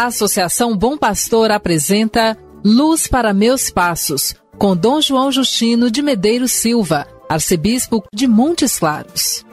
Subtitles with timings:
[0.00, 6.52] A Associação Bom Pastor apresenta Luz para Meus Passos, com Dom João Justino de Medeiros
[6.52, 9.44] Silva, arcebispo de Montes Claros.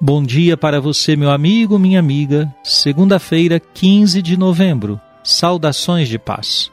[0.00, 2.52] Bom dia para você, meu amigo, minha amiga.
[2.64, 5.00] Segunda-feira, 15 de novembro.
[5.22, 6.72] Saudações de paz.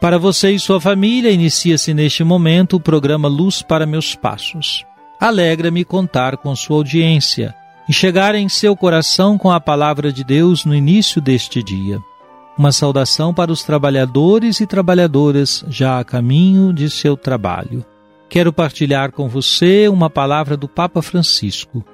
[0.00, 4.84] Para você e sua família, inicia-se neste momento o programa Luz para Meus Passos.
[5.20, 7.52] Alegra-me contar com sua audiência
[7.88, 11.98] e chegar em seu coração com a palavra de Deus no início deste dia.
[12.56, 17.84] Uma saudação para os trabalhadores e trabalhadoras já a caminho de seu trabalho.
[18.28, 21.84] Quero partilhar com você uma palavra do Papa Francisco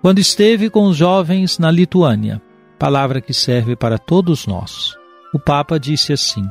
[0.00, 2.40] quando esteve com os jovens na Lituânia,
[2.78, 4.94] palavra que serve para todos nós.
[5.34, 6.44] O Papa disse assim: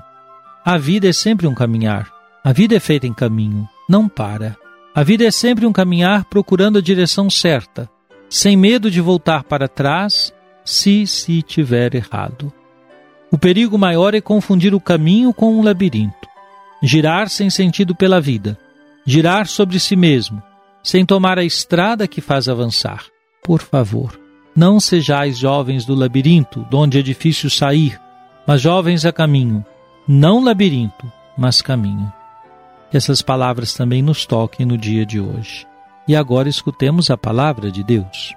[0.69, 4.55] A vida é sempre um caminhar, a vida é feita em caminho, não para.
[4.93, 7.89] A vida é sempre um caminhar procurando a direção certa,
[8.29, 10.31] sem medo de voltar para trás
[10.63, 12.53] se se tiver errado.
[13.31, 16.27] O perigo maior é confundir o caminho com um labirinto,
[16.83, 18.55] girar sem sentido pela vida,
[19.07, 20.39] girar sobre si mesmo,
[20.83, 23.05] sem tomar a estrada que faz avançar.
[23.43, 24.19] Por favor,
[24.55, 27.99] não sejais jovens do labirinto, donde é difícil sair,
[28.45, 29.65] mas jovens a caminho,
[30.11, 31.05] não labirinto,
[31.38, 32.11] mas caminho.
[32.89, 35.67] Que essas palavras também nos toquem no dia de hoje.
[36.07, 38.33] E agora escutemos a palavra de Deus.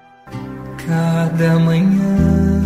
[0.87, 2.61] Cada manhã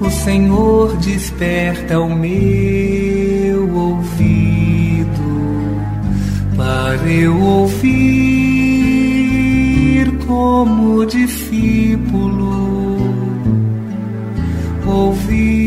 [0.00, 5.10] o Senhor desperta o meu ouvido
[6.56, 7.82] para eu ouvir
[10.28, 12.52] como discípulo,
[14.86, 15.61] ouvir,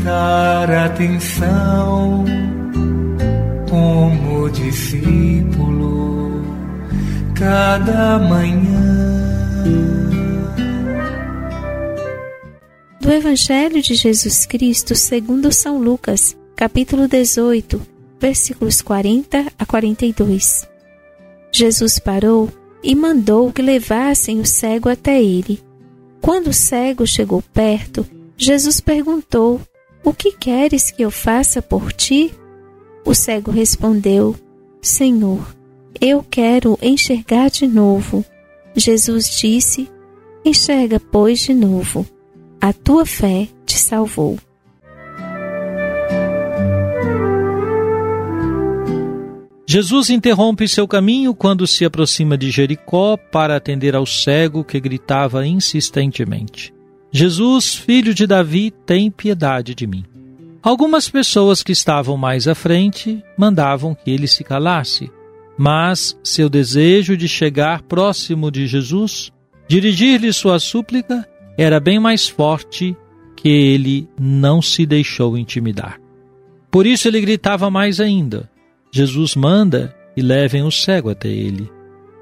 [0.00, 2.24] prestar atenção
[3.68, 6.42] como discípulo,
[7.34, 9.20] cada manhã.
[13.00, 17.80] Do Evangelho de Jesus Cristo segundo São Lucas, capítulo 18,
[18.18, 20.68] versículos 40 a 42.
[21.52, 22.48] Jesus parou
[22.82, 25.62] e mandou que levassem o cego até ele.
[26.22, 28.06] Quando o cego chegou perto,
[28.36, 29.60] Jesus perguntou:
[30.04, 32.32] O que queres que eu faça por ti?
[33.04, 34.34] O cego respondeu:
[34.80, 35.54] Senhor,
[36.00, 38.24] eu quero enxergar de novo.
[38.74, 39.90] Jesus disse:
[40.44, 42.06] Enxerga, pois, de novo.
[42.60, 44.38] A tua fé te salvou.
[49.66, 55.46] Jesus interrompe seu caminho quando se aproxima de Jericó para atender ao cego que gritava
[55.46, 56.74] insistentemente:
[57.12, 60.04] Jesus, filho de Davi, tem piedade de mim.
[60.62, 65.10] Algumas pessoas que estavam mais à frente mandavam que ele se calasse,
[65.58, 69.32] mas seu desejo de chegar próximo de Jesus,
[69.66, 71.26] dirigir-lhe sua súplica,
[71.56, 72.96] era bem mais forte
[73.34, 75.98] que ele não se deixou intimidar.
[76.70, 78.48] Por isso ele gritava mais ainda.
[78.92, 81.70] Jesus manda e levem o cego até ele.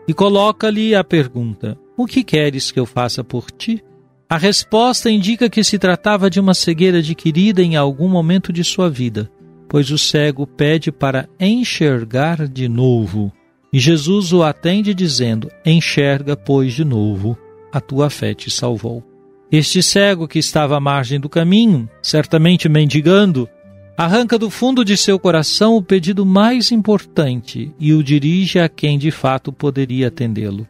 [0.07, 3.83] E coloca-lhe a pergunta: O que queres que eu faça por ti?
[4.31, 8.91] A resposta indica que se tratava de uma cegueira adquirida em algum momento de sua
[8.91, 9.31] vida,
[9.67, 13.33] pois o cego pede para enxergar de novo.
[13.73, 17.39] E Jesus o atende dizendo: Enxerga, pois, de novo,
[17.73, 19.03] a tua fé te salvou.
[19.51, 23.49] Este cego que estava à margem do caminho, certamente mendigando,
[23.97, 28.99] arranca do fundo de seu coração o pedido mais importante e o dirige a quem
[28.99, 30.69] de fato poderia atendê-lo.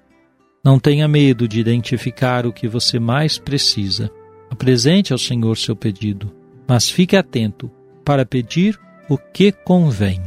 [0.64, 4.10] Não tenha medo de identificar o que você mais precisa.
[4.50, 6.32] Apresente ao Senhor seu pedido,
[6.66, 7.70] mas fique atento
[8.04, 8.78] para pedir
[9.08, 10.20] o que convém.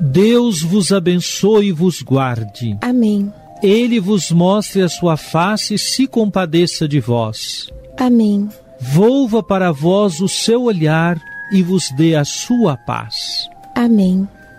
[0.00, 2.78] Deus vos abençoe e vos guarde.
[2.80, 3.30] Amém.
[3.62, 7.68] Ele vos mostre a sua face e se compadeça de vós.
[7.98, 8.48] Amém.
[8.80, 11.20] Volva para vós o seu olhar
[11.52, 13.48] e vos dê a sua paz.
[13.74, 14.26] Amém.